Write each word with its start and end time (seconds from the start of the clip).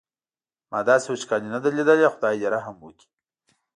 ما 0.71 0.79
داسې 0.89 1.07
وچکالي 1.09 1.47
نه 1.55 1.59
ده 1.63 1.69
لیدلې 1.77 2.07
خدای 2.13 2.35
دې 2.41 2.47
رحم 2.55 2.75
وکړي. 2.81 3.07